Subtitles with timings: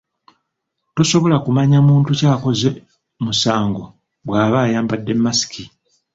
[0.95, 2.67] Tosobola kumanya muntu ki akoze
[3.25, 3.83] musango
[4.25, 5.51] bwaba ayambadde mask.